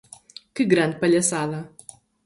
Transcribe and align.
Que 0.55 0.63
grande 0.65 0.99
palhaçada. 0.99 1.59